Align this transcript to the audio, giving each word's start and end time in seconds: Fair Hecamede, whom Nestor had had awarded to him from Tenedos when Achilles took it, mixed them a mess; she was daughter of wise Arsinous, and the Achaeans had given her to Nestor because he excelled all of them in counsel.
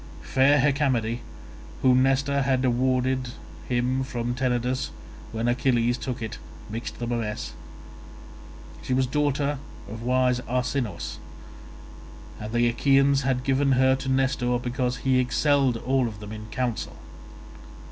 Fair 0.23 0.59
Hecamede, 0.59 1.19
whom 1.83 2.01
Nestor 2.01 2.37
had 2.41 2.45
had 2.61 2.65
awarded 2.65 3.25
to 3.25 3.31
him 3.69 4.03
from 4.03 4.33
Tenedos 4.33 4.89
when 5.31 5.47
Achilles 5.47 5.95
took 5.95 6.23
it, 6.23 6.39
mixed 6.71 6.97
them 6.97 7.11
a 7.11 7.17
mess; 7.17 7.53
she 8.81 8.95
was 8.95 9.05
daughter 9.05 9.59
of 9.87 10.01
wise 10.01 10.39
Arsinous, 10.49 11.19
and 12.39 12.51
the 12.51 12.67
Achaeans 12.67 13.21
had 13.21 13.43
given 13.43 13.73
her 13.73 13.95
to 13.97 14.09
Nestor 14.09 14.57
because 14.57 14.97
he 14.97 15.19
excelled 15.19 15.77
all 15.77 16.07
of 16.07 16.19
them 16.19 16.31
in 16.31 16.47
counsel. 16.47 16.97